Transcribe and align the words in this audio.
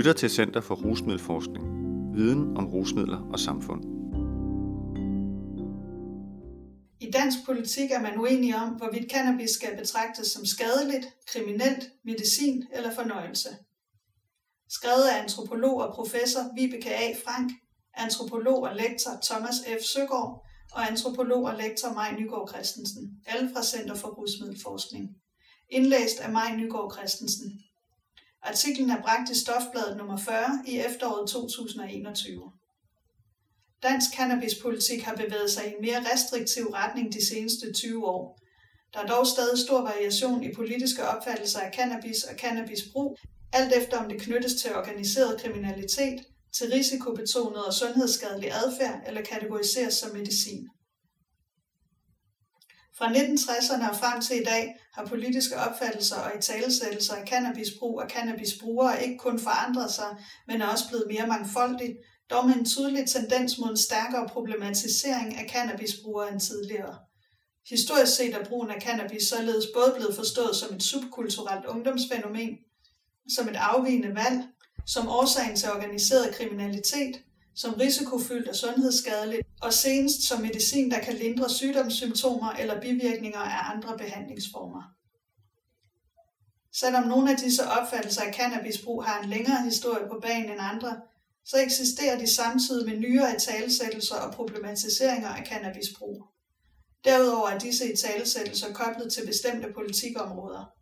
lytter 0.00 0.12
til 0.12 0.30
Center 0.30 0.60
for 0.60 0.74
Rusmiddelforskning. 0.74 1.64
Viden 2.16 2.56
om 2.56 2.66
rusmidler 2.66 3.20
og 3.32 3.38
samfund. 3.40 3.82
I 7.00 7.10
dansk 7.10 7.38
politik 7.46 7.90
er 7.90 8.00
man 8.00 8.18
uenig 8.20 8.56
om, 8.56 8.68
hvorvidt 8.68 9.10
cannabis 9.12 9.50
skal 9.50 9.76
betragtes 9.76 10.26
som 10.26 10.44
skadeligt, 10.46 11.06
kriminelt, 11.32 11.84
medicin 12.04 12.64
eller 12.72 12.94
fornøjelse. 12.94 13.48
Skrevet 14.68 15.04
af 15.12 15.22
antropolog 15.22 15.76
og 15.84 15.94
professor 15.94 16.42
Vibeke 16.56 16.94
A. 16.94 17.06
Frank, 17.24 17.50
antropolog 17.94 18.62
og 18.62 18.76
lektor 18.76 19.12
Thomas 19.28 19.56
F. 19.80 19.82
Søgaard 19.94 20.46
og 20.72 20.90
antropolog 20.90 21.42
og 21.44 21.54
lektor 21.62 21.92
Maj 21.94 22.10
Nygaard 22.18 22.48
Christensen, 22.52 23.04
alle 23.26 23.50
fra 23.54 23.62
Center 23.62 23.94
for 23.94 24.08
Rusmiddelforskning. 24.08 25.04
Indlæst 25.70 26.20
af 26.20 26.32
Maj 26.32 26.56
Nygaard 26.56 26.92
Christensen. 26.96 27.60
Artiklen 28.42 28.90
er 28.90 29.02
bragt 29.02 29.30
i 29.30 29.38
Stofbladet 29.38 29.96
nummer 29.96 30.16
40 30.16 30.62
i 30.66 30.78
efteråret 30.78 31.30
2021. 31.30 32.52
Dansk 33.82 34.10
cannabispolitik 34.16 35.02
har 35.02 35.14
bevæget 35.16 35.50
sig 35.50 35.64
i 35.66 35.74
en 35.74 35.80
mere 35.80 36.12
restriktiv 36.12 36.64
retning 36.66 37.12
de 37.12 37.26
seneste 37.28 37.72
20 37.72 38.06
år. 38.06 38.40
Der 38.94 39.00
er 39.00 39.06
dog 39.06 39.26
stadig 39.26 39.58
stor 39.58 39.80
variation 39.80 40.42
i 40.44 40.54
politiske 40.54 41.04
opfattelser 41.04 41.60
af 41.60 41.74
cannabis 41.74 42.22
og 42.24 42.38
cannabisbrug, 42.38 43.18
alt 43.52 43.72
efter 43.76 43.98
om 43.98 44.08
det 44.08 44.20
knyttes 44.20 44.54
til 44.54 44.74
organiseret 44.74 45.40
kriminalitet, 45.40 46.18
til 46.52 46.70
risikobetonet 46.72 47.64
og 47.64 47.74
sundhedsskadelig 47.74 48.50
adfærd 48.52 49.00
eller 49.06 49.22
kategoriseres 49.22 49.94
som 49.94 50.16
medicin. 50.16 50.68
Fra 52.98 53.06
1960'erne 53.06 53.90
og 53.90 53.96
frem 53.96 54.20
til 54.20 54.40
i 54.40 54.44
dag 54.44 54.76
har 54.94 55.04
politiske 55.04 55.56
opfattelser 55.56 56.16
og 56.16 56.38
italesættelser 56.38 57.14
af 57.14 57.28
cannabisbrug 57.28 58.00
og 58.00 58.10
cannabisbrugere 58.10 59.04
ikke 59.04 59.18
kun 59.18 59.38
forandret 59.38 59.90
sig, 59.90 60.16
men 60.46 60.60
er 60.60 60.66
også 60.66 60.88
blevet 60.88 61.06
mere 61.08 61.26
mangfoldige, 61.26 61.96
dog 62.30 62.46
med 62.46 62.54
en 62.54 62.64
tydelig 62.64 63.08
tendens 63.08 63.58
mod 63.58 63.70
en 63.70 63.76
stærkere 63.76 64.28
problematisering 64.28 65.34
af 65.34 65.50
cannabisbrugere 65.50 66.32
end 66.32 66.40
tidligere. 66.40 66.98
Historisk 67.68 68.16
set 68.16 68.34
er 68.34 68.44
brugen 68.44 68.70
af 68.70 68.82
cannabis 68.82 69.22
således 69.22 69.66
både 69.74 69.94
blevet 69.96 70.14
forstået 70.14 70.56
som 70.56 70.76
et 70.76 70.82
subkulturelt 70.82 71.66
ungdomsfænomen, 71.66 72.58
som 73.36 73.48
et 73.48 73.56
afvigende 73.56 74.14
valg, 74.14 74.42
som 74.86 75.08
årsagen 75.08 75.56
til 75.56 75.70
organiseret 75.70 76.34
kriminalitet, 76.34 77.14
som 77.60 77.74
risikofyldt 77.74 78.48
og 78.48 78.56
sundhedsskadeligt, 78.56 79.46
og 79.62 79.72
senest 79.72 80.28
som 80.28 80.40
medicin, 80.40 80.90
der 80.90 81.00
kan 81.00 81.14
lindre 81.14 81.50
sygdomssymptomer 81.50 82.52
eller 82.52 82.80
bivirkninger 82.80 83.38
af 83.38 83.74
andre 83.74 83.98
behandlingsformer. 83.98 84.82
Selvom 86.72 87.08
nogle 87.08 87.30
af 87.30 87.36
disse 87.36 87.62
opfattelser 87.64 88.22
af 88.22 88.34
cannabisbrug 88.34 89.04
har 89.04 89.22
en 89.22 89.30
længere 89.30 89.62
historie 89.64 90.08
på 90.08 90.18
banen 90.22 90.50
end 90.50 90.60
andre, 90.60 91.00
så 91.44 91.56
eksisterer 91.58 92.18
de 92.18 92.34
samtidig 92.34 92.88
med 92.88 92.98
nyere 92.98 93.36
italesættelser 93.36 94.16
og 94.16 94.34
problematiseringer 94.34 95.28
af 95.28 95.46
cannabisbrug. 95.46 96.24
Derudover 97.04 97.48
er 97.48 97.58
disse 97.58 97.92
italesættelser 97.92 98.72
koblet 98.72 99.12
til 99.12 99.26
bestemte 99.26 99.72
politikområder. 99.74 100.79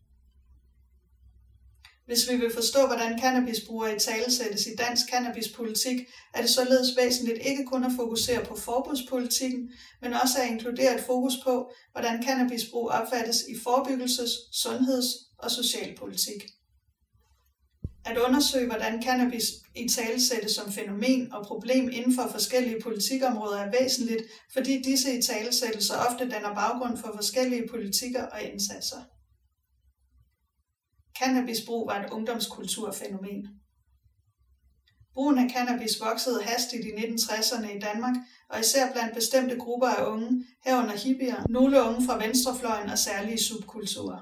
Hvis 2.09 2.31
vi 2.31 2.37
vil 2.37 2.53
forstå, 2.55 2.87
hvordan 2.87 3.21
cannabisbrugere 3.21 3.97
i 3.97 3.99
talesættes 3.99 4.67
i 4.67 4.75
dansk 4.75 5.05
cannabispolitik, 5.11 5.99
er 6.35 6.41
det 6.41 6.51
således 6.51 6.97
væsentligt 6.97 7.39
ikke 7.47 7.65
kun 7.65 7.85
at 7.85 7.93
fokusere 7.97 8.45
på 8.45 8.57
forbudspolitikken, 8.57 9.71
men 10.03 10.13
også 10.13 10.39
at 10.43 10.49
inkludere 10.51 10.95
et 10.95 11.05
fokus 11.07 11.33
på, 11.45 11.71
hvordan 11.93 12.23
cannabisbrug 12.23 12.89
opfattes 12.89 13.37
i 13.49 13.55
forebyggelses-, 13.55 14.37
sundheds- 14.53 15.15
og 15.39 15.51
socialpolitik. 15.51 16.43
At 18.05 18.19
undersøge, 18.19 18.67
hvordan 18.67 19.03
cannabis 19.03 19.45
i 19.77 19.89
talesættes 19.89 20.53
som 20.53 20.73
fænomen 20.73 21.33
og 21.33 21.47
problem 21.47 21.91
inden 21.93 22.15
for 22.15 22.29
forskellige 22.33 22.81
politikområder 22.83 23.59
er 23.59 23.71
væsentligt, 23.81 24.23
fordi 24.53 24.83
disse 24.83 25.19
i 25.19 25.23
talesættelser 25.23 25.95
ofte 25.97 26.29
danner 26.29 26.55
baggrund 26.55 26.99
for 26.99 27.13
forskellige 27.15 27.69
politikker 27.71 28.23
og 28.23 28.43
indsatser. 28.43 28.99
Cannabisbrug 31.19 31.87
var 31.87 32.05
et 32.05 32.11
ungdomskulturfænomen. 32.11 33.49
Brugen 35.15 35.39
af 35.39 35.51
cannabis 35.51 36.01
voksede 36.01 36.43
hastigt 36.43 36.85
i 36.85 36.91
1960'erne 36.91 37.77
i 37.77 37.79
Danmark, 37.79 38.15
og 38.51 38.61
især 38.61 38.93
blandt 38.93 39.15
bestemte 39.15 39.57
grupper 39.57 39.89
af 39.89 40.07
unge, 40.07 40.45
herunder 40.65 40.97
hippier, 40.97 41.47
nogle 41.49 41.83
unge 41.83 42.07
fra 42.07 42.19
venstrefløjen 42.19 42.91
og 42.91 42.99
særlige 42.99 43.39
subkulturer. 43.39 44.21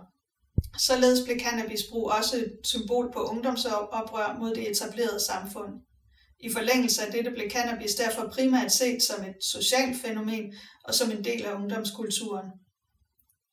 Således 0.79 1.25
blev 1.25 1.41
cannabisbrug 1.41 2.11
også 2.11 2.37
et 2.37 2.53
symbol 2.65 3.13
på 3.13 3.21
ungdomsoprør 3.25 4.37
mod 4.39 4.55
det 4.55 4.71
etablerede 4.71 5.21
samfund. 5.21 5.73
I 6.41 6.53
forlængelse 6.53 7.07
af 7.07 7.13
dette 7.13 7.31
blev 7.31 7.51
cannabis 7.51 7.95
derfor 7.95 8.29
primært 8.29 8.73
set 8.73 9.03
som 9.03 9.25
et 9.25 9.37
socialt 9.41 9.97
fænomen 9.97 10.55
og 10.85 10.95
som 10.95 11.11
en 11.11 11.25
del 11.25 11.45
af 11.45 11.55
ungdomskulturen. 11.55 12.51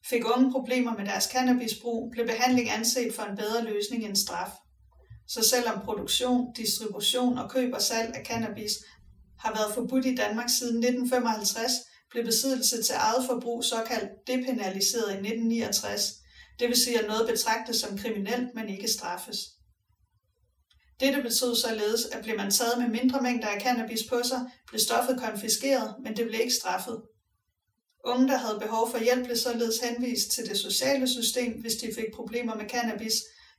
Fik 0.10 0.24
unge 0.36 0.52
problemer 0.52 0.98
med 0.98 1.06
deres 1.06 1.24
cannabisbrug, 1.24 2.12
blev 2.12 2.26
behandling 2.28 2.70
anset 2.70 3.16
for 3.16 3.24
en 3.24 3.38
bedre 3.38 3.64
løsning 3.64 4.06
end 4.06 4.16
straf. 4.16 4.52
Så 5.28 5.44
selvom 5.44 5.86
produktion, 5.86 6.54
distribution 6.54 7.38
og 7.38 7.50
køb 7.50 7.74
og 7.74 7.82
salg 7.82 8.16
af 8.16 8.26
cannabis 8.26 8.72
har 9.40 9.54
været 9.56 9.74
forbudt 9.74 10.06
i 10.06 10.16
Danmark 10.16 10.50
siden 10.50 10.78
1955, 10.78 11.72
blev 12.12 12.26
besiddelse 12.26 12.84
til 12.84 12.96
eget 12.96 13.26
forbrug 13.30 13.64
såkaldt 13.64 14.12
depenaliseret 14.28 15.10
i 15.10 15.20
1969, 15.28 16.14
det 16.60 16.68
vil 16.68 16.78
sige 16.78 17.00
at 17.00 17.08
noget 17.08 17.30
betragtes 17.30 17.76
som 17.76 17.98
kriminelt, 17.98 18.56
men 18.56 18.70
ikke 18.70 18.88
straffes. 18.88 19.38
Dette 21.00 21.22
betød 21.22 21.56
således, 21.56 22.06
at 22.06 22.24
blev 22.24 22.38
man 22.38 22.52
taget 22.52 22.78
med 22.78 22.88
mindre 22.88 23.22
mængder 23.22 23.48
af 23.48 23.62
cannabis 23.62 24.04
på 24.10 24.22
sig, 24.24 24.42
blev 24.68 24.80
stoffet 24.80 25.20
konfiskeret, 25.20 25.96
men 26.04 26.18
det 26.18 26.28
blev 26.28 26.40
ikke 26.40 26.54
straffet. 26.62 27.02
Unge, 28.06 28.28
der 28.28 28.38
havde 28.38 28.60
behov 28.60 28.92
for 28.92 28.98
hjælp, 28.98 29.26
blev 29.26 29.38
således 29.38 29.80
henvist 29.80 30.32
til 30.32 30.50
det 30.50 30.58
sociale 30.58 31.08
system, 31.08 31.62
hvis 31.62 31.76
de 31.76 31.94
fik 31.96 32.14
problemer 32.16 32.56
med 32.56 32.70
cannabis, 32.70 33.14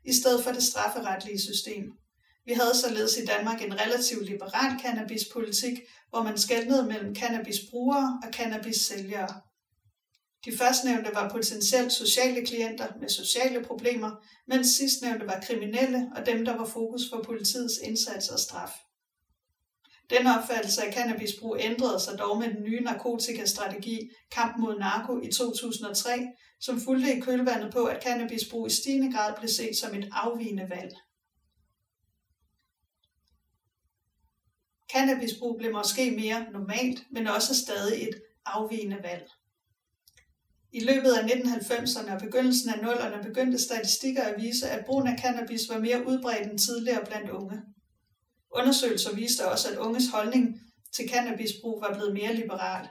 i 0.04 0.12
stedet 0.12 0.44
for 0.44 0.52
det 0.52 0.62
strafferetlige 0.62 1.40
system. 1.40 1.84
Vi 2.46 2.52
havde 2.52 2.74
således 2.74 3.16
i 3.16 3.24
Danmark 3.24 3.62
en 3.62 3.80
relativt 3.80 4.26
liberal 4.26 4.80
cannabispolitik, 4.82 5.80
hvor 6.10 6.22
man 6.22 6.38
skældnede 6.38 6.86
mellem 6.86 7.14
cannabisbrugere 7.14 8.20
og 8.22 8.32
cannabissælgere. 8.32 9.40
De 10.44 10.56
førstnævnte 10.56 11.10
var 11.14 11.28
potentielt 11.28 11.92
sociale 11.92 12.46
klienter 12.46 12.88
med 13.00 13.08
sociale 13.08 13.64
problemer, 13.64 14.10
mens 14.48 14.68
sidstnævnte 14.68 15.26
var 15.26 15.40
kriminelle 15.46 16.10
og 16.16 16.26
dem, 16.26 16.44
der 16.44 16.56
var 16.56 16.64
fokus 16.66 17.02
for 17.10 17.22
politiets 17.22 17.74
indsats 17.82 18.28
og 18.28 18.38
straf. 18.38 18.70
Den 20.10 20.26
opfattelse 20.26 20.82
af 20.82 20.94
cannabisbrug 20.94 21.56
ændrede 21.60 22.00
sig 22.00 22.18
dog 22.18 22.38
med 22.38 22.48
den 22.48 22.62
nye 22.62 22.80
narkotikastrategi 22.80 24.10
Kamp 24.30 24.56
mod 24.58 24.78
narko 24.78 25.20
i 25.20 25.32
2003, 25.32 26.28
som 26.60 26.80
fulgte 26.80 27.16
i 27.16 27.20
kølvandet 27.20 27.72
på, 27.72 27.84
at 27.84 28.02
cannabisbrug 28.02 28.66
i 28.66 28.70
stigende 28.70 29.12
grad 29.16 29.34
blev 29.38 29.48
set 29.48 29.76
som 29.76 29.94
et 29.94 30.08
afvigende 30.12 30.70
valg. 30.70 30.94
Cannabisbrug 34.92 35.56
blev 35.58 35.72
måske 35.72 36.10
mere 36.10 36.46
normalt, 36.52 37.04
men 37.10 37.26
også 37.26 37.54
stadig 37.54 38.08
et 38.08 38.22
afvigende 38.46 38.98
valg. 39.02 39.30
I 40.72 40.80
løbet 40.80 41.12
af 41.12 41.22
1990'erne 41.26 42.12
og 42.12 42.20
begyndelsen 42.20 42.70
af 42.70 42.74
0'erne 42.74 43.22
begyndte 43.22 43.58
statistikker 43.58 44.22
at 44.22 44.42
vise, 44.42 44.68
at 44.70 44.84
brugen 44.84 45.06
af 45.06 45.18
cannabis 45.18 45.68
var 45.68 45.78
mere 45.78 46.06
udbredt 46.06 46.50
end 46.50 46.58
tidligere 46.58 47.04
blandt 47.06 47.30
unge. 47.30 47.62
Undersøgelser 48.54 49.14
viste 49.14 49.48
også, 49.48 49.68
at 49.70 49.78
unges 49.78 50.08
holdning 50.12 50.60
til 50.92 51.08
cannabisbrug 51.08 51.80
var 51.80 51.94
blevet 51.94 52.14
mere 52.14 52.34
liberal. 52.34 52.88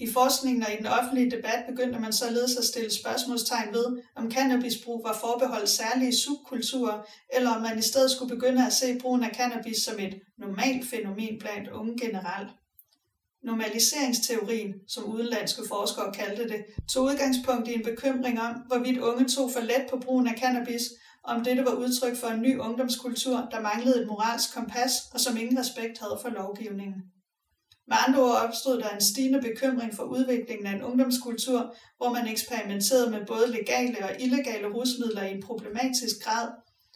I 0.00 0.10
forskningen 0.12 0.62
og 0.62 0.72
i 0.72 0.76
den 0.76 0.86
offentlige 0.86 1.30
debat 1.30 1.64
begyndte 1.68 1.98
man 1.98 2.12
således 2.12 2.56
at 2.56 2.64
stille 2.64 2.94
spørgsmålstegn 2.94 3.72
ved, 3.72 4.02
om 4.16 4.30
cannabisbrug 4.30 5.04
var 5.04 5.12
forbeholdt 5.20 5.68
særlige 5.68 6.16
subkulturer, 6.16 7.02
eller 7.32 7.50
om 7.50 7.62
man 7.62 7.78
i 7.78 7.82
stedet 7.82 8.10
skulle 8.10 8.34
begynde 8.34 8.66
at 8.66 8.72
se 8.72 8.98
brugen 8.98 9.24
af 9.24 9.36
cannabis 9.36 9.76
som 9.76 9.98
et 9.98 10.20
normalt 10.38 10.90
fænomen 10.90 11.38
blandt 11.38 11.68
unge 11.68 11.98
generelt. 12.00 12.48
Normaliseringsteorien, 13.42 14.74
som 14.88 15.04
udenlandske 15.04 15.62
forskere 15.68 16.12
kaldte 16.12 16.48
det, 16.48 16.64
tog 16.88 17.04
udgangspunkt 17.04 17.68
i 17.68 17.74
en 17.74 17.84
bekymring 17.84 18.40
om, 18.40 18.54
hvorvidt 18.66 18.98
unge 18.98 19.28
tog 19.28 19.52
for 19.52 19.60
let 19.60 19.86
på 19.90 19.96
brugen 19.96 20.26
af 20.28 20.38
cannabis, 20.38 20.82
om 21.24 21.44
dette 21.44 21.64
var 21.64 21.74
udtryk 21.74 22.16
for 22.16 22.28
en 22.28 22.42
ny 22.42 22.58
ungdomskultur, 22.58 23.48
der 23.50 23.60
manglede 23.60 24.00
et 24.00 24.06
moralsk 24.06 24.54
kompas 24.54 24.92
og 25.14 25.20
som 25.20 25.36
ingen 25.36 25.58
respekt 25.58 25.98
havde 25.98 26.18
for 26.22 26.28
lovgivningen. 26.28 27.02
Med 27.88 27.96
andre 28.06 28.22
ord 28.22 28.40
opstod 28.46 28.78
der 28.78 28.88
en 28.88 29.00
stigende 29.00 29.40
bekymring 29.40 29.94
for 29.94 30.02
udviklingen 30.02 30.66
af 30.66 30.72
en 30.72 30.82
ungdomskultur, 30.82 31.74
hvor 31.96 32.12
man 32.12 32.28
eksperimenterede 32.28 33.10
med 33.10 33.26
både 33.26 33.52
legale 33.52 34.04
og 34.04 34.20
illegale 34.20 34.68
rusmidler 34.68 35.22
i 35.22 35.34
en 35.34 35.42
problematisk 35.42 36.16
grad, 36.24 36.48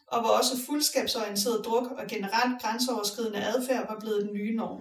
og 0.07 0.21
hvor 0.21 0.31
også 0.31 0.55
fuldskabsorienteret 0.67 1.65
druk 1.65 1.91
og 1.91 2.05
generelt 2.09 2.63
grænseoverskridende 2.63 3.45
adfærd 3.45 3.87
var 3.89 3.99
blevet 4.01 4.23
den 4.23 4.33
nye 4.35 4.57
norm. 4.57 4.81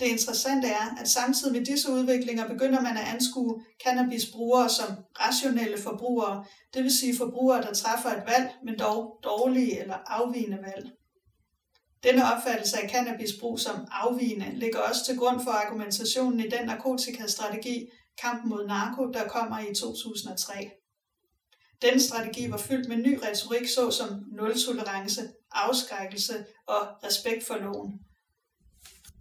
Det 0.00 0.06
interessante 0.06 0.68
er, 0.68 0.96
at 1.00 1.08
samtidig 1.08 1.52
med 1.52 1.64
disse 1.64 1.92
udviklinger 1.92 2.48
begynder 2.48 2.80
man 2.80 2.96
at 2.96 3.08
anskue 3.14 3.62
cannabisbrugere 3.84 4.68
som 4.68 4.86
rationelle 5.20 5.78
forbrugere, 5.78 6.44
det 6.74 6.82
vil 6.82 6.98
sige 6.98 7.16
forbrugere, 7.16 7.62
der 7.62 7.74
træffer 7.74 8.08
et 8.10 8.22
valg, 8.26 8.50
men 8.64 8.78
dog 8.78 9.20
dårlige 9.24 9.80
eller 9.80 9.96
afvigende 10.06 10.58
valg. 10.62 10.90
Denne 12.02 12.22
opfattelse 12.32 12.82
af 12.82 12.90
cannabisbrug 12.90 13.60
som 13.60 13.86
afvigende 13.90 14.50
ligger 14.54 14.78
også 14.78 15.04
til 15.04 15.18
grund 15.18 15.40
for 15.40 15.50
argumentationen 15.50 16.40
i 16.40 16.48
den 16.48 16.66
narkotikastrategi 16.66 17.86
Kampen 18.22 18.50
mod 18.50 18.66
narko, 18.66 19.06
der 19.06 19.28
kommer 19.28 19.58
i 19.58 19.74
2003. 19.74 20.70
Den 21.82 22.00
strategi 22.00 22.50
var 22.50 22.56
fyldt 22.56 22.88
med 22.88 22.96
ny 22.96 23.18
retorik 23.24 23.68
såsom 23.68 24.08
nul-tolerance, 24.32 25.22
afskrækkelse 25.52 26.44
og 26.66 26.80
respekt 27.04 27.46
for 27.46 27.56
loven. 27.56 28.00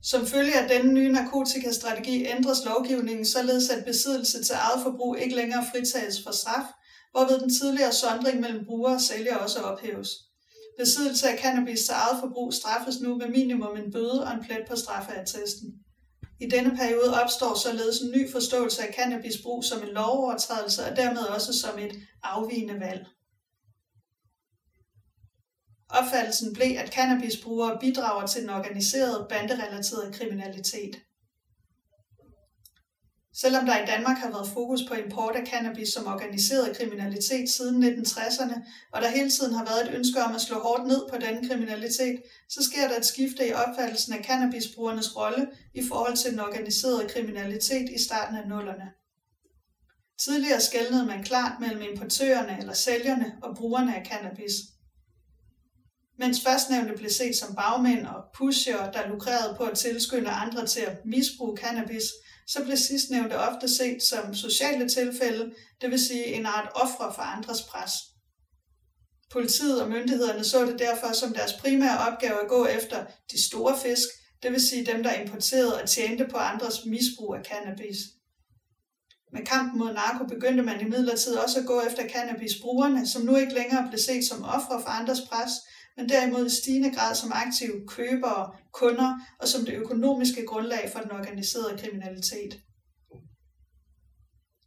Som 0.03 0.25
følge 0.25 0.59
af 0.59 0.69
denne 0.69 0.93
nye 0.93 1.11
narkotikastrategi 1.11 2.25
ændres 2.25 2.65
lovgivningen 2.65 3.25
således, 3.25 3.69
at 3.69 3.85
besiddelse 3.85 4.43
til 4.43 4.55
eget 4.55 4.83
forbrug 4.83 5.17
ikke 5.17 5.35
længere 5.35 5.65
fritages 5.71 6.23
for 6.23 6.31
straf, 6.31 6.65
hvorved 7.11 7.39
den 7.39 7.49
tidligere 7.49 7.93
sondring 7.93 8.39
mellem 8.39 8.65
bruger 8.65 8.93
og 8.93 9.01
sælger 9.01 9.35
også 9.35 9.59
ophæves. 9.59 10.09
Besiddelse 10.77 11.29
af 11.29 11.39
cannabis 11.39 11.79
til 11.79 11.93
eget 11.93 12.19
forbrug 12.19 12.53
straffes 12.53 13.01
nu 13.01 13.15
med 13.15 13.27
minimum 13.27 13.77
en 13.77 13.91
bøde 13.91 14.23
og 14.23 14.33
en 14.33 14.43
plet 14.43 14.63
på 14.69 14.75
straffeattesten. 14.75 15.73
I 16.39 16.45
denne 16.45 16.77
periode 16.77 17.21
opstår 17.21 17.53
således 17.57 18.01
en 18.01 18.11
ny 18.11 18.31
forståelse 18.31 18.81
af 18.87 18.93
cannabisbrug 18.93 19.63
som 19.63 19.83
en 19.83 19.93
lovovertrædelse 19.93 20.85
og 20.85 20.95
dermed 20.95 21.21
også 21.21 21.53
som 21.53 21.79
et 21.79 21.91
afvigende 22.23 22.79
valg. 22.79 23.05
Opfattelsen 25.89 26.53
blev, 26.53 26.77
at 26.77 26.93
cannabisbrugere 26.93 27.77
bidrager 27.79 28.27
til 28.27 28.41
den 28.41 28.49
organiserede 28.49 29.25
banderelaterede 29.29 30.13
kriminalitet. 30.13 30.95
Selvom 33.41 33.65
der 33.65 33.83
i 33.83 33.85
Danmark 33.85 34.17
har 34.17 34.29
været 34.29 34.49
fokus 34.53 34.79
på 34.87 34.93
import 34.93 35.35
af 35.35 35.47
cannabis 35.47 35.89
som 35.89 36.07
organiseret 36.07 36.77
kriminalitet 36.77 37.49
siden 37.49 37.83
1960'erne, 37.83 38.55
og 38.93 39.01
der 39.01 39.09
hele 39.09 39.31
tiden 39.31 39.53
har 39.53 39.65
været 39.65 39.87
et 39.87 39.95
ønske 39.95 40.23
om 40.23 40.35
at 40.35 40.41
slå 40.41 40.59
hårdt 40.59 40.87
ned 40.87 41.01
på 41.09 41.17
denne 41.17 41.49
kriminalitet, 41.49 42.21
så 42.49 42.63
sker 42.63 42.87
der 42.87 42.97
et 42.97 43.05
skifte 43.05 43.47
i 43.47 43.53
opfattelsen 43.53 44.13
af 44.13 44.25
cannabisbrugernes 44.25 45.15
rolle 45.15 45.47
i 45.73 45.83
forhold 45.87 46.17
til 46.17 46.31
den 46.31 46.39
organiserede 46.39 47.09
kriminalitet 47.09 47.89
i 47.89 48.03
starten 48.03 48.37
af 48.37 48.47
nullerne. 48.47 48.91
Tidligere 50.19 50.61
skældnede 50.61 51.05
man 51.05 51.23
klart 51.23 51.59
mellem 51.59 51.81
importørerne 51.81 52.57
eller 52.59 52.73
sælgerne 52.73 53.33
og 53.43 53.55
brugerne 53.55 53.95
af 53.95 54.05
cannabis. 54.05 54.53
Mens 56.19 56.41
førstnævnte 56.43 56.93
blev 56.97 57.09
set 57.09 57.35
som 57.35 57.55
bagmænd 57.55 58.05
og 58.05 58.23
pusher, 58.37 58.91
der 58.91 59.07
lukrerede 59.07 59.55
på 59.57 59.63
at 59.63 59.77
tilskynde 59.77 60.29
andre 60.29 60.65
til 60.65 60.81
at 60.81 60.97
misbruge 61.05 61.57
cannabis, 61.57 62.03
så 62.47 62.63
blev 62.63 62.77
sidstnævnte 62.77 63.37
ofte 63.37 63.75
set 63.75 64.03
som 64.03 64.35
sociale 64.35 64.89
tilfælde, 64.89 65.51
det 65.81 65.91
vil 65.91 65.99
sige 65.99 66.25
en 66.25 66.45
art 66.45 66.69
ofre 66.75 67.13
for 67.15 67.21
andres 67.21 67.61
pres. 67.61 67.91
Politiet 69.31 69.81
og 69.81 69.89
myndighederne 69.89 70.43
så 70.43 70.65
det 70.65 70.79
derfor 70.79 71.13
som 71.13 71.33
deres 71.33 71.53
primære 71.53 71.97
opgave 72.11 72.41
at 72.43 72.49
gå 72.49 72.65
efter 72.65 73.05
de 73.31 73.45
store 73.47 73.77
fisk, 73.83 74.07
det 74.43 74.51
vil 74.51 74.61
sige 74.61 74.85
dem, 74.85 75.03
der 75.03 75.13
importerede 75.13 75.81
og 75.81 75.89
tjente 75.89 76.27
på 76.31 76.37
andres 76.37 76.85
misbrug 76.85 77.35
af 77.35 77.45
cannabis. 77.45 77.97
Med 79.33 79.45
kampen 79.45 79.79
mod 79.79 79.93
narko 79.93 80.25
begyndte 80.25 80.63
man 80.63 80.81
imidlertid 80.81 81.35
også 81.35 81.59
at 81.59 81.65
gå 81.65 81.81
efter 81.81 82.09
cannabisbrugerne, 82.09 83.07
som 83.07 83.21
nu 83.21 83.35
ikke 83.35 83.53
længere 83.53 83.87
blev 83.89 83.99
set 83.99 84.27
som 84.27 84.43
ofre 84.43 84.81
for 84.81 84.89
andres 84.89 85.21
pres, 85.29 85.51
men 85.99 86.09
derimod 86.09 86.45
i 86.45 86.49
stigende 86.49 86.91
grad 86.95 87.15
som 87.15 87.31
aktive 87.35 87.87
købere, 87.87 88.55
kunder 88.71 89.19
og 89.39 89.47
som 89.47 89.65
det 89.65 89.73
økonomiske 89.73 90.45
grundlag 90.45 90.89
for 90.93 90.99
den 90.99 91.11
organiserede 91.11 91.77
kriminalitet. 91.77 92.61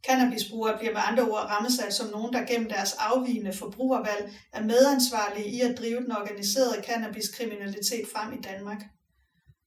Cannabisbrugere 0.07 0.77
bliver 0.77 0.93
med 0.93 1.01
andre 1.05 1.23
ord 1.23 1.45
rammesat 1.49 1.93
som 1.93 2.11
nogen, 2.11 2.33
der 2.33 2.45
gennem 2.45 2.69
deres 2.69 2.93
afvigende 2.93 3.53
forbrugervalg 3.53 4.33
er 4.53 4.63
medansvarlige 4.63 5.49
i 5.49 5.61
at 5.61 5.77
drive 5.77 5.99
den 5.99 6.11
organiserede 6.11 6.83
cannabiskriminalitet 6.83 8.07
frem 8.13 8.33
i 8.33 8.41
Danmark. 8.41 8.81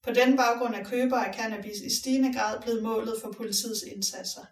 På 0.03 0.13
den 0.13 0.37
baggrund 0.37 0.75
er 0.75 0.85
købere 0.85 1.29
af 1.29 1.35
cannabis 1.35 1.81
i 1.81 2.01
stigende 2.01 2.33
grad 2.35 2.63
blevet 2.63 2.83
målet 2.83 3.15
for 3.23 3.33
politiets 3.33 3.83
indsatser. 3.83 4.45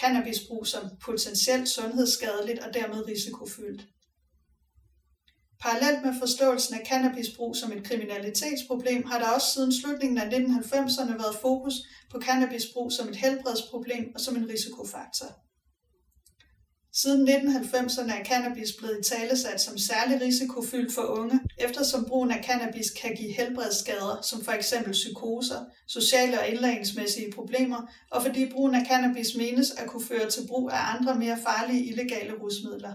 Cannabisbrug 0.00 0.66
som 0.66 0.82
potentielt 1.04 1.68
sundhedsskadeligt 1.68 2.58
og 2.58 2.74
dermed 2.74 3.06
risikofyldt. 3.06 3.86
Parallelt 5.62 6.04
med 6.04 6.14
forståelsen 6.18 6.74
af 6.74 6.86
cannabisbrug 6.86 7.56
som 7.56 7.72
et 7.72 7.84
kriminalitetsproblem, 7.84 9.04
har 9.06 9.18
der 9.18 9.28
også 9.28 9.52
siden 9.54 9.72
slutningen 9.80 10.18
af 10.18 10.28
1990'erne 10.38 11.22
været 11.22 11.36
fokus 11.40 11.74
på 12.10 12.20
cannabisbrug 12.20 12.92
som 12.92 13.08
et 13.08 13.16
helbredsproblem 13.16 14.04
og 14.14 14.20
som 14.20 14.36
en 14.36 14.48
risikofaktor. 14.48 15.26
Siden 16.92 17.28
1990'erne 17.28 18.12
er 18.18 18.24
cannabis 18.24 18.72
blevet 18.78 19.06
talesat 19.06 19.60
som 19.60 19.78
særlig 19.78 20.20
risikofyldt 20.20 20.94
for 20.94 21.02
unge, 21.02 21.40
eftersom 21.58 22.04
brugen 22.04 22.30
af 22.30 22.44
cannabis 22.44 22.90
kan 22.90 23.14
give 23.14 23.32
helbredsskader, 23.32 24.22
som 24.22 24.44
for 24.44 24.52
eksempel 24.52 24.92
psykoser, 24.92 25.60
sociale 25.88 26.40
og 26.40 26.48
indlæringsmæssige 26.48 27.32
problemer, 27.34 27.80
og 28.10 28.22
fordi 28.22 28.52
brugen 28.52 28.74
af 28.74 28.86
cannabis 28.86 29.34
menes 29.36 29.70
at 29.70 29.88
kunne 29.88 30.06
føre 30.06 30.30
til 30.30 30.46
brug 30.48 30.70
af 30.70 30.94
andre 30.94 31.14
mere 31.14 31.38
farlige 31.46 31.84
illegale 31.84 32.32
rusmidler. 32.42 32.94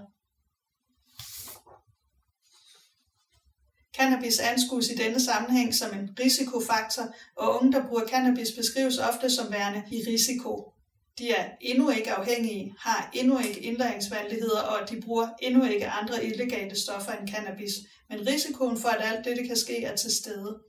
Cannabis 3.97 4.39
anskues 4.39 4.89
i 4.89 4.95
denne 4.95 5.19
sammenhæng 5.19 5.75
som 5.75 5.99
en 5.99 6.09
risikofaktor, 6.19 7.03
og 7.37 7.55
unge, 7.55 7.71
der 7.71 7.87
bruger 7.87 8.07
cannabis, 8.07 8.51
beskrives 8.51 8.97
ofte 8.97 9.29
som 9.29 9.51
værende 9.51 9.83
i 9.91 10.01
risiko. 10.07 10.73
De 11.17 11.31
er 11.31 11.45
endnu 11.61 11.89
ikke 11.89 12.11
afhængige, 12.11 12.75
har 12.79 13.09
endnu 13.13 13.39
ikke 13.39 13.59
indlæringsvanskeligheder, 13.59 14.61
og 14.61 14.89
de 14.89 15.01
bruger 15.01 15.27
endnu 15.41 15.65
ikke 15.65 15.87
andre 15.87 16.25
illegale 16.25 16.75
stoffer 16.75 17.11
end 17.11 17.29
cannabis, 17.29 17.73
men 18.09 18.27
risikoen 18.27 18.77
for, 18.77 18.89
at 18.89 19.13
alt 19.13 19.25
dette 19.25 19.47
kan 19.47 19.57
ske, 19.57 19.83
er 19.83 19.95
til 19.95 20.11
stede. 20.11 20.59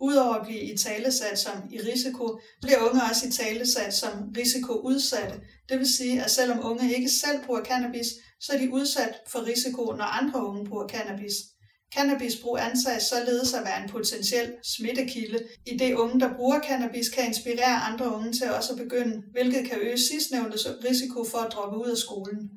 Udover 0.00 0.34
at 0.34 0.46
blive 0.46 0.60
i 0.60 0.76
talesat 0.76 1.38
som 1.38 1.52
i 1.70 1.78
risiko, 1.80 2.40
bliver 2.62 2.78
unge 2.90 3.02
også 3.10 3.28
i 3.28 3.30
talesat 3.30 3.94
som 3.94 4.10
risikoudsatte. 4.36 5.40
Det 5.68 5.78
vil 5.78 5.92
sige, 5.92 6.22
at 6.24 6.30
selvom 6.30 6.64
unge 6.64 6.94
ikke 6.96 7.08
selv 7.08 7.44
bruger 7.46 7.64
cannabis, 7.64 8.06
så 8.40 8.52
er 8.52 8.58
de 8.58 8.72
udsat 8.72 9.14
for 9.28 9.46
risiko, 9.46 9.84
når 9.84 10.04
andre 10.04 10.46
unge 10.46 10.64
bruger 10.64 10.88
cannabis. 10.88 11.32
Cannabisbrug 11.96 12.58
antages 12.60 13.02
således 13.02 13.54
at 13.54 13.64
være 13.64 13.82
en 13.82 13.88
potentiel 13.88 14.52
smittekilde, 14.62 15.38
i 15.66 15.76
det 15.76 15.94
unge, 15.94 16.20
der 16.20 16.34
bruger 16.36 16.60
cannabis, 16.60 17.08
kan 17.08 17.26
inspirere 17.26 17.76
andre 17.88 18.14
unge 18.14 18.32
til 18.32 18.50
også 18.50 18.72
at 18.72 18.78
begynde, 18.78 19.22
hvilket 19.32 19.68
kan 19.68 19.78
øge 19.80 19.98
sidstnævntes 19.98 20.66
risiko 20.84 21.24
for 21.24 21.38
at 21.38 21.52
droppe 21.52 21.78
ud 21.78 21.90
af 21.90 21.96
skolen. 21.96 22.50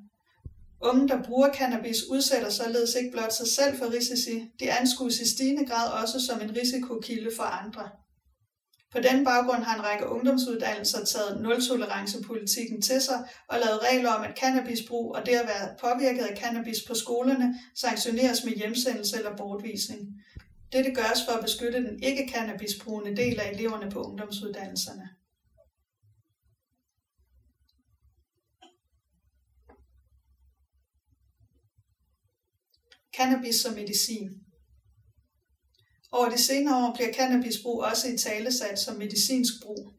Unge, 0.81 1.07
der 1.07 1.23
bruger 1.23 1.53
cannabis, 1.53 2.03
udsætter 2.09 2.49
således 2.49 2.95
ikke 2.95 3.11
blot 3.11 3.33
sig 3.33 3.47
selv 3.47 3.77
for 3.77 3.93
risici, 3.93 4.49
de 4.59 4.71
anskues 4.71 5.19
i 5.19 5.29
stigende 5.33 5.65
grad 5.65 6.01
også 6.01 6.19
som 6.19 6.41
en 6.41 6.57
risikokilde 6.57 7.29
for 7.35 7.43
andre. 7.43 7.89
På 8.91 8.99
den 8.99 9.25
baggrund 9.25 9.63
har 9.63 9.75
en 9.75 9.83
række 9.83 10.07
ungdomsuddannelser 10.07 11.05
taget 11.05 11.41
nul-tolerance-politikken 11.41 12.81
til 12.81 13.01
sig 13.01 13.27
og 13.47 13.59
lavet 13.59 13.83
regler 13.83 14.11
om, 14.11 14.23
at 14.23 14.37
cannabisbrug 14.39 15.15
og 15.15 15.25
det 15.25 15.31
at 15.31 15.47
være 15.47 15.75
påvirket 15.81 16.23
af 16.23 16.37
cannabis 16.37 16.81
på 16.87 16.93
skolerne 16.93 17.59
sanktioneres 17.75 18.43
med 18.43 18.53
hjemsendelse 18.53 19.17
eller 19.17 19.37
bortvisning. 19.37 20.23
Dette 20.71 20.91
gøres 20.93 21.19
for 21.25 21.31
at 21.31 21.43
beskytte 21.43 21.83
den 21.83 22.03
ikke-cannabisbrugende 22.03 23.15
del 23.15 23.39
af 23.39 23.51
eleverne 23.51 23.91
på 23.91 24.01
ungdomsuddannelserne. 24.01 25.09
Cannabis 33.17 33.55
som 33.55 33.73
medicin 33.73 34.44
over 36.15 36.29
de 36.29 36.37
senere 36.37 36.87
år 36.87 36.93
bliver 36.93 37.13
cannabisbrug 37.13 37.83
også 37.83 38.07
i 38.07 38.17
talesat 38.17 38.79
som 38.79 38.95
medicinsk 38.95 39.53
brug. 39.63 39.93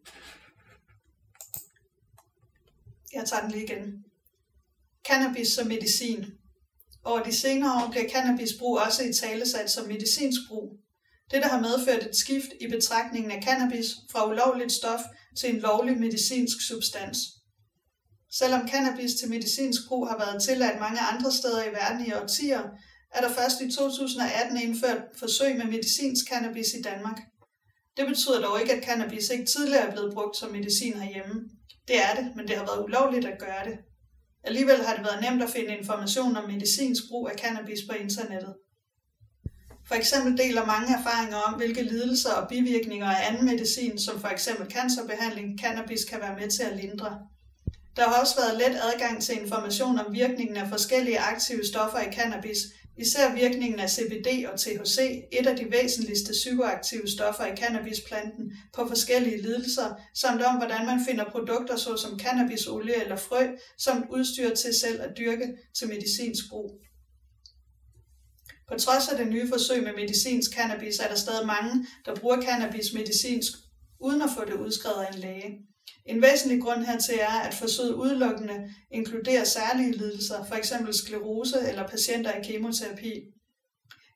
Jeg 3.12 3.24
tager 3.26 3.42
den 3.42 3.50
lige 3.50 3.64
igen. 3.64 4.04
Cannabis 5.08 5.48
som 5.48 5.66
medicin. 5.66 6.24
Over 7.04 7.22
de 7.22 7.32
senere 7.32 7.84
år 7.84 7.90
bliver 7.90 8.08
cannabisbrug 8.08 8.78
også 8.78 9.02
i 9.04 9.12
talesat 9.12 9.70
som 9.70 9.86
medicinsk 9.86 10.40
brug. 10.48 10.78
Dette 11.30 11.48
har 11.48 11.60
medført 11.60 12.06
et 12.06 12.16
skift 12.16 12.50
i 12.60 12.68
betragtningen 12.68 13.30
af 13.30 13.42
cannabis 13.42 13.86
fra 14.10 14.30
ulovligt 14.30 14.72
stof 14.72 15.00
til 15.38 15.54
en 15.54 15.60
lovlig 15.60 15.98
medicinsk 15.98 16.56
substans. 16.68 17.18
Selvom 18.30 18.68
cannabis 18.68 19.14
til 19.14 19.28
medicinsk 19.28 19.80
brug 19.88 20.08
har 20.08 20.18
været 20.18 20.42
tilladt 20.42 20.80
mange 20.80 21.00
andre 21.00 21.32
steder 21.32 21.64
i 21.64 21.72
verden 21.72 22.06
i 22.06 22.12
årtier, 22.12 22.62
er 23.16 23.20
der 23.20 23.34
først 23.34 23.60
i 23.60 23.72
2018 23.72 24.56
indført 24.62 25.02
forsøg 25.18 25.56
med 25.56 25.64
medicinsk 25.64 26.28
cannabis 26.28 26.74
i 26.78 26.82
Danmark. 26.82 27.18
Det 27.96 28.06
betyder 28.06 28.40
dog 28.40 28.60
ikke, 28.60 28.72
at 28.72 28.84
cannabis 28.84 29.28
ikke 29.28 29.44
tidligere 29.44 29.86
er 29.86 29.92
blevet 29.92 30.14
brugt 30.14 30.36
som 30.36 30.52
medicin 30.52 30.94
herhjemme. 31.00 31.34
Det 31.88 31.96
er 31.96 32.14
det, 32.14 32.36
men 32.36 32.48
det 32.48 32.56
har 32.56 32.66
været 32.66 32.84
ulovligt 32.84 33.26
at 33.26 33.38
gøre 33.38 33.64
det. 33.64 33.78
Alligevel 34.44 34.84
har 34.86 34.94
det 34.96 35.04
været 35.04 35.24
nemt 35.24 35.42
at 35.42 35.50
finde 35.50 35.76
information 35.76 36.36
om 36.36 36.50
medicinsk 36.50 37.02
brug 37.08 37.28
af 37.28 37.38
cannabis 37.38 37.80
på 37.88 37.94
internettet. 37.96 38.54
For 39.88 39.94
eksempel 39.94 40.38
deler 40.38 40.66
mange 40.66 40.94
erfaringer 40.98 41.36
om, 41.36 41.54
hvilke 41.54 41.82
lidelser 41.82 42.32
og 42.32 42.48
bivirkninger 42.48 43.06
af 43.06 43.28
anden 43.28 43.44
medicin, 43.44 43.98
som 43.98 44.20
for 44.20 44.28
eksempel 44.28 44.70
cancerbehandling, 44.70 45.60
cannabis 45.60 46.04
kan 46.04 46.20
være 46.20 46.36
med 46.40 46.50
til 46.50 46.62
at 46.62 46.76
lindre. 46.76 47.18
Der 47.96 48.08
har 48.08 48.20
også 48.20 48.36
været 48.40 48.58
let 48.58 48.80
adgang 48.82 49.22
til 49.22 49.42
information 49.42 49.98
om 49.98 50.12
virkningen 50.12 50.56
af 50.56 50.68
forskellige 50.68 51.18
aktive 51.18 51.64
stoffer 51.64 52.00
i 52.00 52.12
cannabis, 52.12 52.58
især 52.98 53.34
virkningen 53.34 53.80
af 53.80 53.90
CBD 53.90 54.46
og 54.46 54.60
THC, 54.60 54.98
et 55.32 55.46
af 55.46 55.56
de 55.56 55.70
væsentligste 55.70 56.32
psykoaktive 56.32 57.08
stoffer 57.08 57.46
i 57.46 57.56
cannabisplanten, 57.56 58.52
på 58.74 58.88
forskellige 58.88 59.42
lidelser, 59.42 59.94
samt 60.14 60.42
om 60.42 60.56
hvordan 60.56 60.86
man 60.86 61.00
finder 61.08 61.24
produkter 61.30 61.76
såsom 61.76 62.18
cannabisolie 62.18 63.02
eller 63.02 63.16
frø, 63.16 63.46
som 63.78 64.04
udstyr 64.10 64.54
til 64.54 64.74
selv 64.74 65.02
at 65.02 65.10
dyrke 65.18 65.56
til 65.78 65.88
medicinsk 65.88 66.44
brug. 66.50 66.80
På 68.68 68.78
trods 68.78 69.08
af 69.08 69.18
det 69.18 69.32
nye 69.32 69.48
forsøg 69.48 69.82
med 69.82 69.92
medicinsk 69.92 70.50
cannabis, 70.54 70.98
er 70.98 71.08
der 71.08 71.14
stadig 71.14 71.46
mange, 71.46 71.86
der 72.04 72.14
bruger 72.14 72.42
cannabis 72.42 72.92
medicinsk, 72.92 73.52
uden 74.00 74.22
at 74.22 74.30
få 74.36 74.44
det 74.44 74.54
udskrevet 74.54 75.04
af 75.04 75.12
en 75.12 75.18
læge. 75.18 75.66
En 76.06 76.22
væsentlig 76.22 76.62
grund 76.62 76.84
hertil 76.84 77.18
er, 77.20 77.40
at 77.40 77.54
forsøget 77.54 77.94
udelukkende 77.94 78.74
inkluderer 78.90 79.44
særlige 79.44 79.92
lidelser, 79.92 80.44
f.eks. 80.44 80.72
sklerose 80.92 81.56
eller 81.68 81.88
patienter 81.88 82.32
i 82.32 82.44
kemoterapi. 82.44 83.22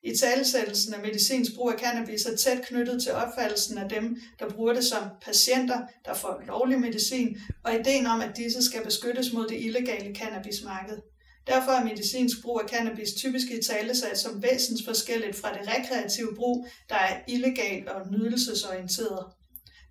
I 0.03 0.17
talesættelsen 0.17 0.95
af 0.95 1.03
medicinsk 1.03 1.55
brug 1.55 1.73
af 1.73 1.79
cannabis 1.79 2.25
er 2.27 2.37
tæt 2.37 2.63
knyttet 2.67 3.03
til 3.03 3.13
opfattelsen 3.13 3.79
af 3.79 3.89
dem, 3.89 4.17
der 4.39 4.49
bruger 4.49 4.73
det 4.73 4.85
som 4.85 5.03
patienter, 5.23 5.81
der 6.05 6.15
får 6.15 6.43
lovlig 6.47 6.81
medicin, 6.81 7.37
og 7.65 7.75
ideen 7.75 8.07
om, 8.07 8.21
at 8.21 8.37
disse 8.37 8.63
skal 8.63 8.85
beskyttes 8.85 9.33
mod 9.33 9.47
det 9.49 9.61
illegale 9.61 10.15
cannabismarked. 10.15 10.99
Derfor 11.47 11.73
er 11.73 11.85
medicinsk 11.85 12.43
brug 12.43 12.61
af 12.63 12.69
cannabis 12.69 13.13
typisk 13.13 13.47
i 13.51 13.63
talesat 13.63 14.19
som 14.19 14.43
væsensforskelligt 14.43 15.37
fra 15.37 15.53
det 15.53 15.69
rekreative 15.69 16.35
brug, 16.37 16.67
der 16.89 16.95
er 16.95 17.21
illegal 17.29 17.89
og 17.89 18.11
nydelsesorienteret. 18.13 19.25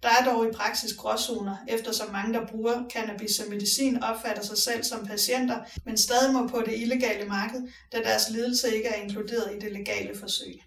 Der 0.03 0.09
er 0.09 0.25
dog 0.25 0.47
i 0.47 0.51
praksis 0.51 0.93
gråzoner, 0.93 1.57
eftersom 1.67 2.11
mange, 2.11 2.33
der 2.33 2.47
bruger 2.47 2.89
cannabis 2.89 3.31
som 3.31 3.49
medicin, 3.49 4.03
opfatter 4.03 4.43
sig 4.43 4.57
selv 4.57 4.83
som 4.83 5.05
patienter, 5.05 5.63
men 5.85 5.97
stadig 5.97 6.33
må 6.33 6.47
på 6.47 6.61
det 6.65 6.81
illegale 6.81 7.25
marked, 7.27 7.61
da 7.91 7.97
deres 7.97 8.29
lidelse 8.29 8.75
ikke 8.75 8.87
er 8.87 9.01
inkluderet 9.01 9.55
i 9.55 9.59
det 9.59 9.71
legale 9.71 10.19
forsøg. 10.19 10.61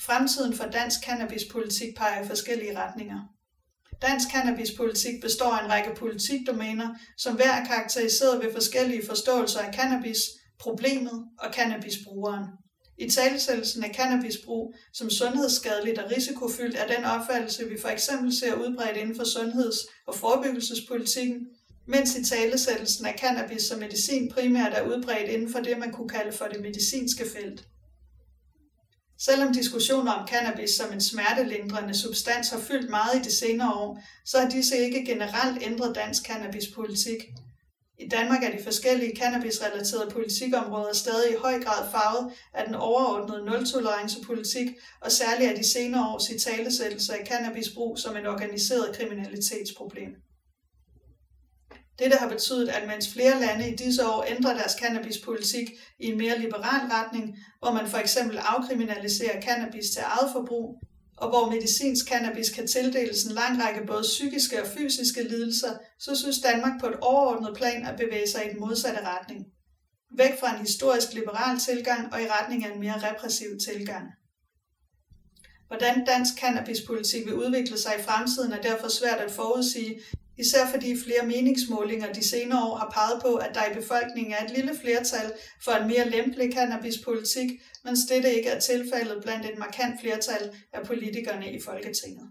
Fremtiden 0.00 0.54
for 0.56 0.64
dansk 0.64 1.00
cannabispolitik 1.04 1.96
peger 1.96 2.24
i 2.24 2.26
forskellige 2.26 2.78
retninger. 2.78 3.20
Dansk 4.02 4.28
cannabispolitik 4.30 5.20
består 5.22 5.52
af 5.52 5.64
en 5.64 5.70
række 5.70 5.94
politikdomæner, 5.94 6.94
som 7.16 7.36
hver 7.36 7.52
er 7.52 7.66
karakteriseret 7.66 8.44
ved 8.44 8.52
forskellige 8.52 9.06
forståelser 9.06 9.60
af 9.60 9.74
cannabis, 9.74 10.18
problemet 10.58 11.24
og 11.38 11.54
cannabisbrugeren. 11.54 12.44
I 12.98 13.10
talesættelsen 13.10 13.84
af 13.84 13.94
cannabisbrug 13.94 14.74
som 14.92 15.10
sundhedsskadeligt 15.10 15.98
og 15.98 16.10
risikofyldt 16.10 16.76
er 16.76 16.86
den 16.86 17.04
opfattelse, 17.04 17.68
vi 17.68 17.80
for 17.80 17.88
eksempel 17.88 18.36
ser 18.36 18.54
udbredt 18.54 18.96
inden 18.96 19.16
for 19.16 19.24
sundheds- 19.24 19.86
og 20.06 20.14
forebyggelsespolitikken, 20.14 21.46
mens 21.86 22.16
i 22.16 22.24
talesættelsen 22.24 23.06
af 23.06 23.14
cannabis 23.18 23.62
som 23.62 23.80
medicin 23.80 24.30
primært 24.30 24.72
er 24.74 24.86
udbredt 24.86 25.30
inden 25.30 25.52
for 25.52 25.58
det, 25.58 25.78
man 25.78 25.92
kunne 25.92 26.08
kalde 26.08 26.32
for 26.32 26.44
det 26.44 26.60
medicinske 26.60 27.24
felt. 27.36 27.64
Selvom 29.18 29.52
diskussioner 29.52 30.12
om 30.12 30.28
cannabis 30.28 30.70
som 30.70 30.92
en 30.92 31.00
smertelindrende 31.00 31.94
substans 31.94 32.50
har 32.50 32.60
fyldt 32.60 32.90
meget 32.90 33.18
i 33.18 33.22
de 33.22 33.32
senere 33.32 33.74
år, 33.74 34.02
så 34.24 34.38
har 34.40 34.50
disse 34.50 34.78
ikke 34.78 35.04
generelt 35.06 35.62
ændret 35.62 35.94
dansk 35.94 36.22
cannabispolitik. 36.26 37.24
I 37.98 38.08
Danmark 38.08 38.42
er 38.42 38.56
de 38.56 38.64
forskellige 38.64 39.16
cannabisrelaterede 39.16 40.10
politikområder 40.10 40.92
stadig 40.92 41.32
i 41.32 41.36
høj 41.36 41.62
grad 41.62 41.90
farvet 41.90 42.32
af 42.54 42.66
den 42.66 42.74
overordnede 42.74 43.44
nul-tolerance-politik, 43.44 44.68
og 45.00 45.12
særligt 45.12 45.50
af 45.50 45.56
de 45.56 45.70
senere 45.72 46.14
års 46.14 46.30
italesættelse 46.30 47.14
af 47.14 47.26
cannabisbrug 47.26 47.98
som 47.98 48.16
en 48.16 48.26
organiseret 48.26 48.96
kriminalitetsproblem. 48.96 50.10
Dette 51.98 52.16
har 52.16 52.28
betydet, 52.28 52.68
at 52.68 52.88
mens 52.88 53.12
flere 53.12 53.40
lande 53.40 53.70
i 53.70 53.76
disse 53.76 54.08
år 54.08 54.24
ændrer 54.28 54.54
deres 54.54 54.72
cannabispolitik 54.72 55.68
i 55.98 56.06
en 56.06 56.18
mere 56.18 56.38
liberal 56.38 56.86
retning, 56.90 57.38
hvor 57.58 57.72
man 57.72 57.86
for 57.86 57.98
eksempel 57.98 58.38
afkriminaliserer 58.38 59.42
cannabis 59.42 59.90
til 59.90 60.02
eget 60.04 60.30
forbrug, 60.32 60.80
og 61.16 61.28
hvor 61.28 61.50
medicinsk 61.50 62.08
cannabis 62.08 62.50
kan 62.50 62.66
tildeles 62.66 63.24
en 63.24 63.32
lang 63.32 63.62
række 63.62 63.86
både 63.86 64.02
psykiske 64.02 64.62
og 64.62 64.68
fysiske 64.68 65.22
lidelser, 65.22 65.72
så 65.98 66.16
synes 66.16 66.38
Danmark 66.40 66.80
på 66.80 66.86
et 66.86 66.96
overordnet 67.00 67.56
plan 67.56 67.86
at 67.86 67.98
bevæge 67.98 68.28
sig 68.28 68.46
i 68.46 68.50
den 68.50 68.60
modsatte 68.60 69.00
retning. 69.00 69.46
Væk 70.18 70.40
fra 70.40 70.54
en 70.54 70.60
historisk 70.60 71.12
liberal 71.12 71.58
tilgang 71.58 72.12
og 72.12 72.22
i 72.22 72.26
retning 72.28 72.66
af 72.66 72.72
en 72.72 72.80
mere 72.80 73.10
repressiv 73.10 73.48
tilgang. 73.68 74.06
Hvordan 75.66 76.04
dansk 76.06 76.32
cannabispolitik 76.40 77.26
vil 77.26 77.34
udvikle 77.34 77.78
sig 77.78 77.92
i 77.98 78.02
fremtiden 78.02 78.52
er 78.52 78.62
derfor 78.62 78.88
svært 78.88 79.20
at 79.20 79.30
forudsige, 79.30 80.00
især 80.38 80.66
fordi 80.70 80.96
flere 81.04 81.26
meningsmålinger 81.26 82.12
de 82.12 82.28
senere 82.28 82.64
år 82.64 82.76
har 82.76 82.90
peget 82.94 83.22
på, 83.22 83.34
at 83.34 83.50
der 83.54 83.70
i 83.70 83.74
befolkningen 83.74 84.32
er 84.32 84.44
et 84.44 84.50
lille 84.56 84.72
flertal 84.82 85.32
for 85.64 85.72
en 85.72 85.88
mere 85.88 86.10
lempelig 86.10 86.52
cannabispolitik, 86.52 87.50
mens 87.84 88.00
dette 88.10 88.34
ikke 88.34 88.48
er 88.48 88.60
tilfældet 88.60 89.22
blandt 89.22 89.46
et 89.46 89.58
markant 89.58 90.00
flertal 90.00 90.56
af 90.72 90.86
politikerne 90.86 91.52
i 91.52 91.60
Folketinget. 91.60 92.30